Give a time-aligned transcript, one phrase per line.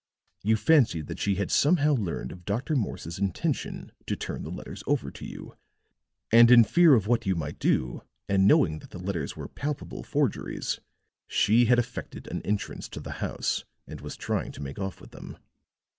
[0.41, 2.75] You fancied that she had somehow learned of Dr.
[2.75, 5.55] Morse's intention to turn the letters over to you;
[6.31, 10.01] and in fear of what you might do and knowing that the letters were palpable
[10.01, 10.79] forgeries,
[11.27, 15.11] she had effected an entrance to the house and was trying to make off with
[15.11, 15.37] them.